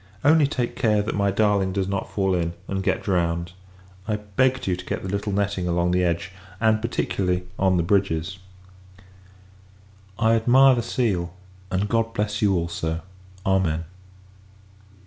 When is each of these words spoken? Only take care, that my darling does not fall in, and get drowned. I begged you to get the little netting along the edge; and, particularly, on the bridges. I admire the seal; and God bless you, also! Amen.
Only 0.25 0.47
take 0.47 0.75
care, 0.75 1.03
that 1.03 1.13
my 1.13 1.29
darling 1.29 1.73
does 1.73 1.87
not 1.87 2.09
fall 2.11 2.33
in, 2.33 2.53
and 2.67 2.81
get 2.81 3.03
drowned. 3.03 3.51
I 4.07 4.15
begged 4.15 4.65
you 4.65 4.75
to 4.75 4.83
get 4.85 5.03
the 5.03 5.07
little 5.07 5.31
netting 5.31 5.67
along 5.67 5.91
the 5.91 6.03
edge; 6.03 6.31
and, 6.59 6.81
particularly, 6.81 7.43
on 7.59 7.77
the 7.77 7.83
bridges. 7.83 8.39
I 10.17 10.33
admire 10.33 10.73
the 10.73 10.81
seal; 10.81 11.35
and 11.69 11.87
God 11.87 12.15
bless 12.15 12.41
you, 12.41 12.55
also! 12.55 13.01
Amen. 13.45 13.83